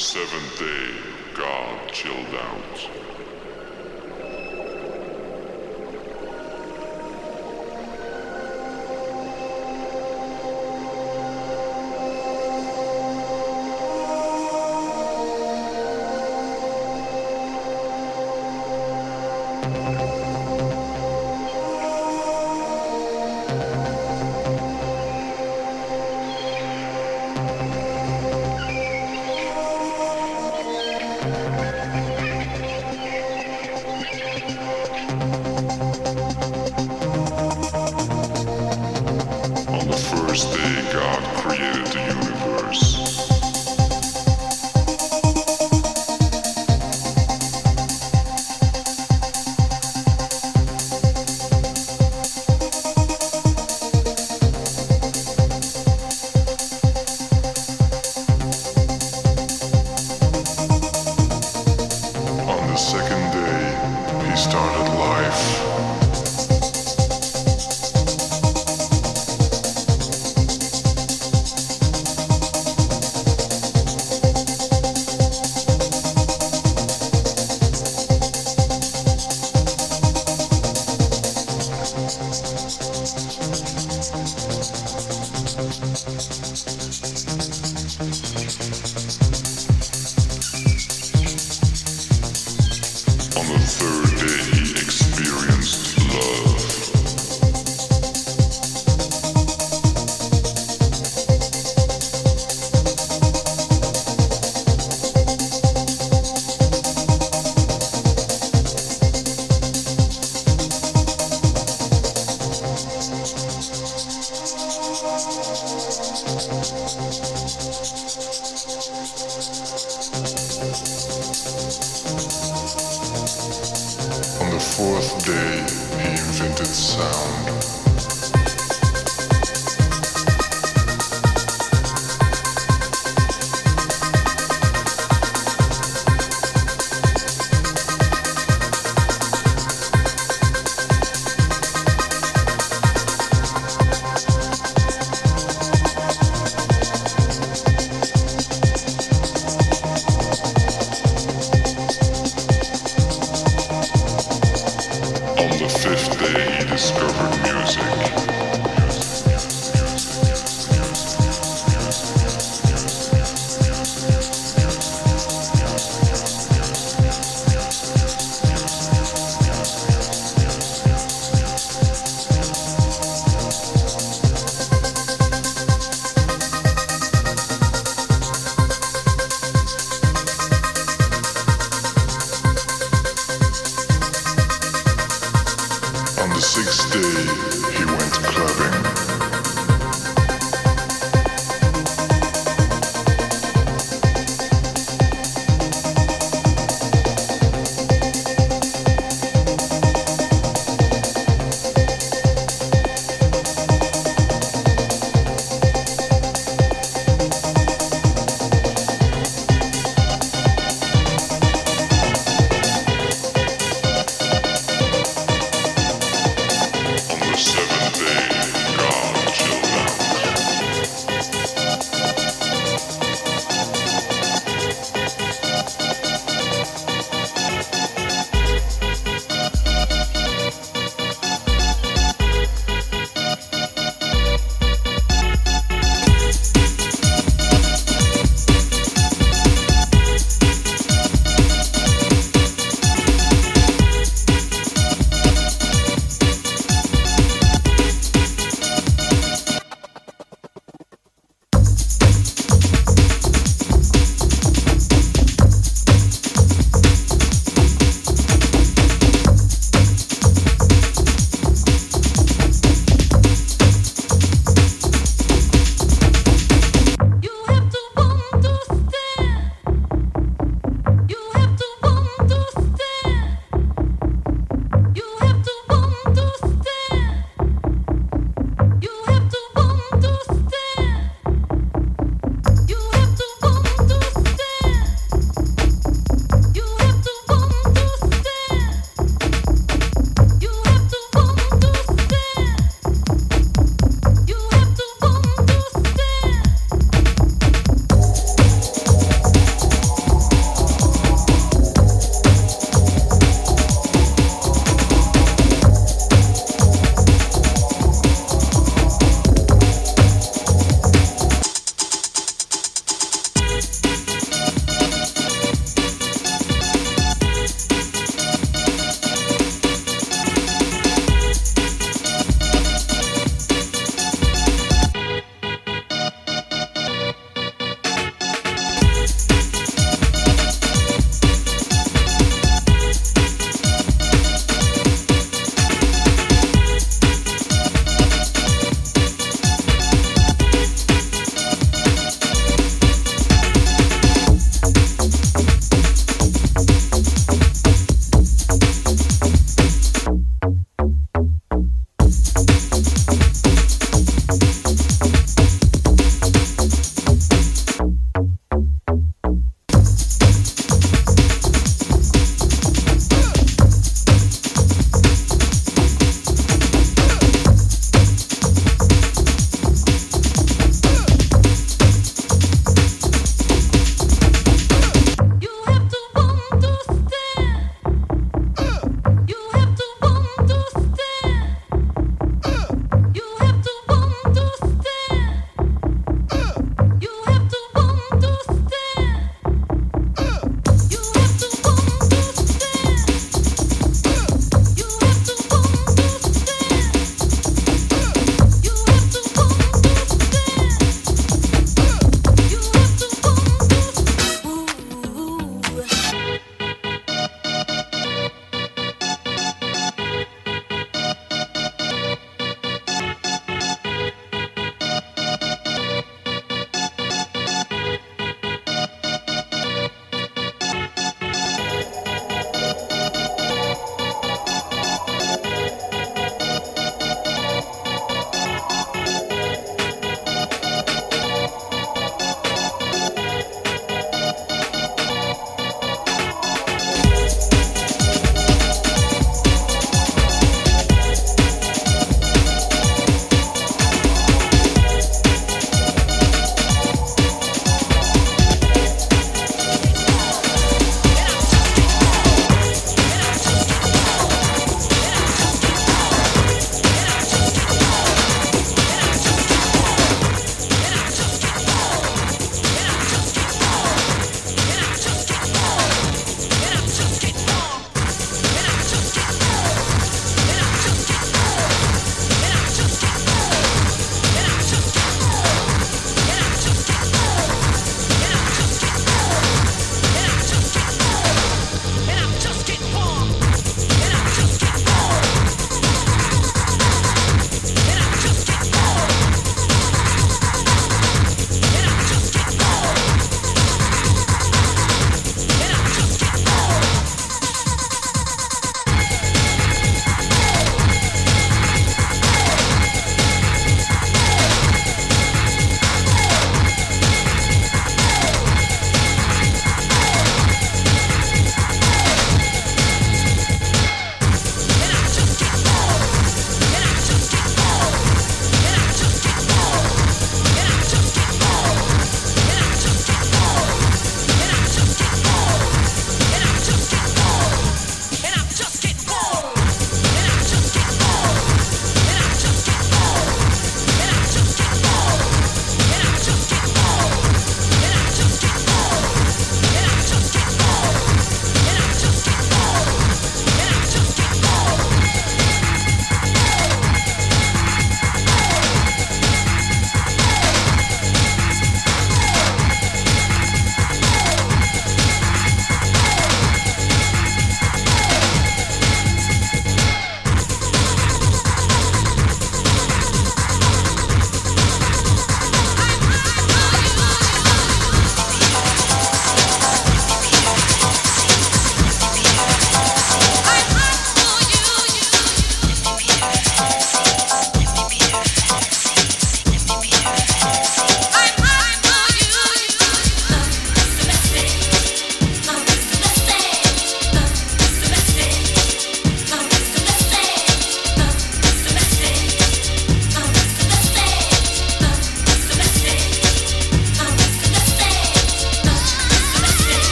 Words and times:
seventh 0.00 0.58
day, 0.58 0.94
God 1.34 1.92
chilled 1.92 2.34
out. 2.34 3.29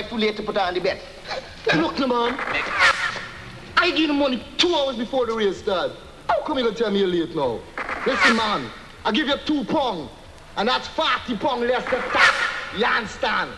Too 0.00 0.16
late 0.16 0.36
to 0.36 0.42
put 0.42 0.56
on 0.56 0.74
the 0.74 0.80
bet? 0.80 1.00
Look, 1.74 1.98
no, 1.98 2.06
man. 2.06 2.34
I 3.76 3.90
give 3.94 4.08
the 4.08 4.14
money 4.14 4.42
two 4.56 4.74
hours 4.74 4.96
before 4.96 5.26
the 5.26 5.34
race 5.34 5.58
start. 5.58 5.92
How 6.28 6.40
come 6.42 6.58
you 6.58 6.64
gonna 6.64 6.76
tell 6.76 6.90
me 6.90 7.00
you're 7.00 7.08
late 7.08 7.34
now? 7.36 7.60
Listen, 8.06 8.36
man. 8.36 8.70
I 9.04 9.12
give 9.12 9.26
you 9.26 9.36
two 9.44 9.64
pound, 9.64 10.08
and 10.56 10.68
that's 10.68 10.88
40 10.88 11.36
pound 11.36 11.62
less 11.62 11.84
than 11.90 12.00
tax. 12.10 12.34
You 12.76 12.86
understand? 12.86 13.50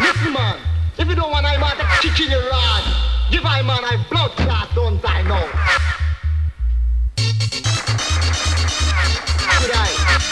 Listen, 0.00 0.32
man. 0.32 0.58
If 0.98 1.08
you 1.08 1.14
don't 1.14 1.30
want 1.30 1.46
I 1.46 1.56
man 1.58 1.76
to 1.76 1.84
kick 2.00 2.18
in 2.26 2.30
your 2.30 2.42
rod, 2.50 2.84
give 3.30 3.44
I 3.44 3.62
man 3.62 3.84
I 3.84 4.04
blood 4.10 4.32
clot, 4.32 4.68
don't 4.74 5.00
I 5.04 5.22
know? 5.22 5.76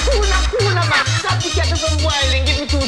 Cooler, 0.04 0.40
cooler, 0.52 0.74
man. 0.74 1.06
Stop 1.18 1.42
the 1.42 1.48
kettle 1.48 1.78
from 1.80 1.96
boiling. 1.98 2.44
Give 2.44 2.60
me 2.60 2.66
two 2.68 2.83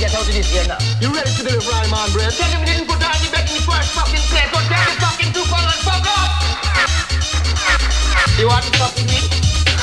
get 0.00 0.14
out 0.16 0.24
of 0.26 0.32
this 0.32 0.48
here 0.48 0.64
now. 0.66 0.80
You 1.00 1.12
ready 1.12 1.28
to 1.28 1.42
deliver 1.44 1.68
I 1.76 1.84
man, 1.92 2.08
bread? 2.16 2.32
Tell 2.32 2.48
him 2.48 2.60
we 2.64 2.72
didn't 2.72 2.88
put 2.88 2.96
on 3.04 3.12
the 3.20 3.28
bet 3.28 3.44
in 3.44 3.60
the 3.60 3.64
first 3.68 3.92
fucking 3.92 4.24
place, 4.32 4.48
so 4.48 4.58
tell 4.64 4.80
the 4.88 4.96
fucking 4.96 5.30
two 5.36 5.44
pound 5.44 5.68
and 5.68 5.82
fuck 5.84 6.00
off! 6.08 6.40
You 8.40 8.48
want 8.48 8.64
to 8.64 8.72
fuck 8.80 8.96
with 8.96 9.04
me? 9.12 9.20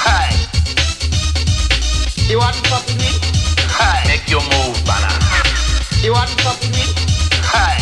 Hi, 0.01 0.33
You 2.25 2.39
want 2.41 2.55
to 2.57 2.63
fuck 2.65 2.81
with 2.89 2.97
me? 2.97 3.13
hi. 3.69 4.01
Make 4.09 4.25
your 4.27 4.41
move, 4.41 4.73
banana. 4.89 5.21
You 6.01 6.11
want 6.17 6.33
to 6.33 6.37
fuck 6.41 6.57
with 6.65 6.73
me? 6.73 6.85
Hi, 7.53 7.77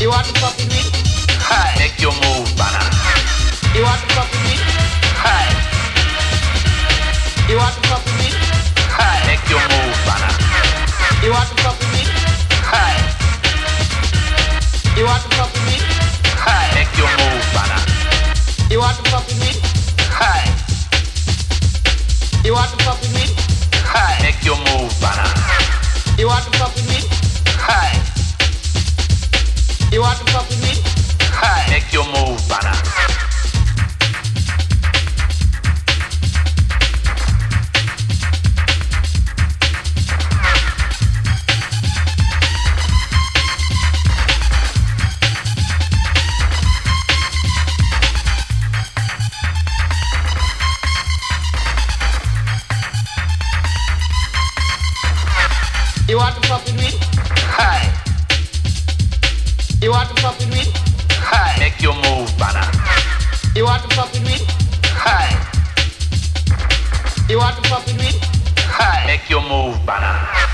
You 0.00 0.08
want 0.08 0.24
to 0.24 0.32
fuck 0.40 0.56
with 0.56 0.72
me? 0.72 0.80
hi. 1.36 1.76
Make 1.76 2.00
your 2.00 2.16
move, 2.16 2.48
banana. 2.56 2.88
You 3.76 3.84
want 3.84 4.00
to 4.00 4.08
fuck 4.16 4.30
with 4.32 4.44
me? 4.48 4.49
You 67.30 67.38
want 67.38 67.62
to 67.62 67.70
with 67.70 68.18
hi. 68.58 69.06
Make 69.06 69.30
your 69.30 69.42
move, 69.42 69.78
banana. 69.86 70.49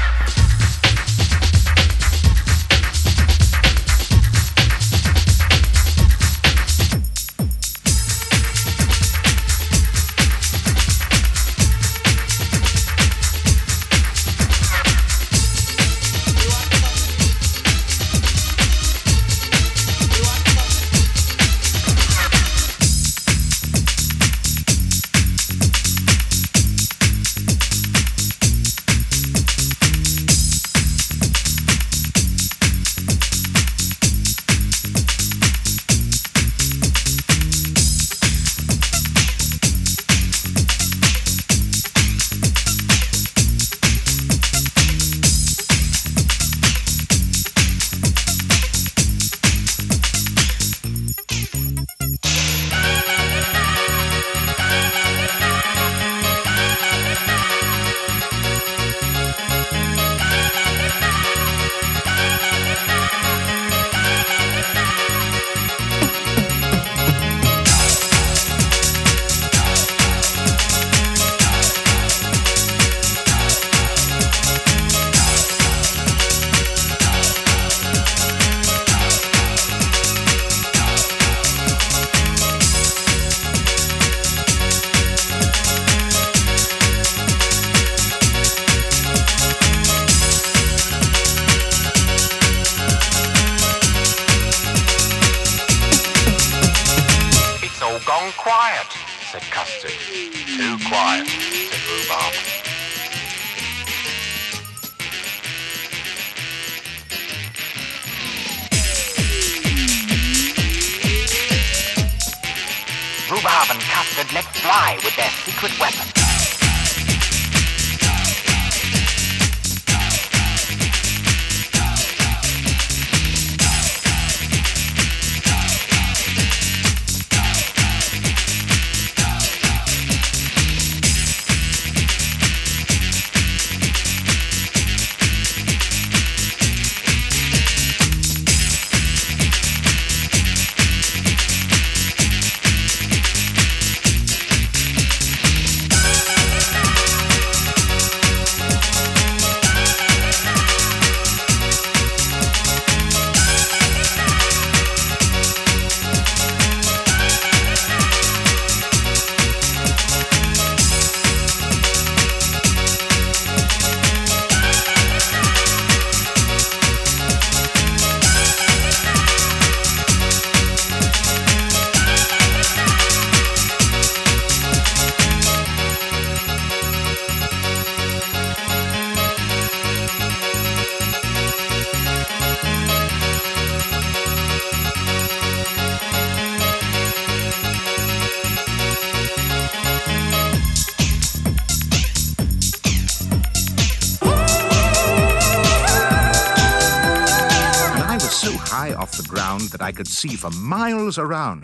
See 200.17 200.35
for 200.35 200.51
miles 200.51 201.19
around. 201.19 201.56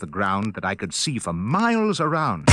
The 0.00 0.06
ground 0.06 0.54
that 0.54 0.64
I 0.64 0.74
could 0.74 0.92
see 0.92 1.18
for 1.18 1.32
miles 1.32 2.00
around. 2.00 2.48